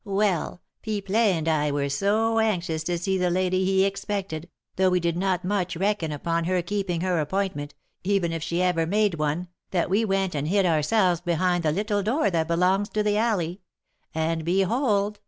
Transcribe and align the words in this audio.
Well, 0.03 0.63
Pipelet 0.81 1.13
and 1.35 1.47
I 1.47 1.69
were 1.69 1.87
so 1.87 2.39
anxious 2.39 2.81
to 2.85 2.97
see 2.97 3.19
the 3.19 3.29
lady 3.29 3.63
he 3.65 3.85
expected, 3.85 4.49
though 4.75 4.89
we 4.89 4.99
did 4.99 5.15
not 5.15 5.45
much 5.45 5.75
reckon 5.77 6.11
upon 6.11 6.45
her 6.45 6.63
keeping 6.63 7.01
her 7.01 7.19
appointment, 7.19 7.75
even 8.03 8.31
if 8.31 8.41
she 8.41 8.63
ever 8.63 8.87
made 8.87 9.19
one, 9.19 9.47
that 9.69 9.91
we 9.91 10.03
went 10.03 10.33
and 10.33 10.47
hid 10.47 10.65
ourselves 10.65 11.21
behind 11.21 11.61
the 11.61 11.71
little 11.71 12.01
door 12.01 12.31
that 12.31 12.47
belongs 12.47 12.89
to 12.89 13.03
the 13.03 13.17
alley; 13.19 13.61
and, 14.15 14.43
behold! 14.43 15.19